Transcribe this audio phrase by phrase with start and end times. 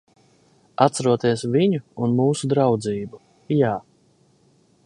[0.85, 3.23] Atceroties viņu un mūsu draudzību.
[3.63, 3.79] Jā.